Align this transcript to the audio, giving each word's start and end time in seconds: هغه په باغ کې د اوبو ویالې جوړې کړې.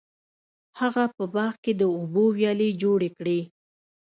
هغه 0.79 1.03
په 1.15 1.23
باغ 1.35 1.53
کې 1.63 1.71
د 1.75 1.81
اوبو 1.95 2.23
ویالې 2.37 2.69
جوړې 2.81 3.09
کړې. 3.17 3.39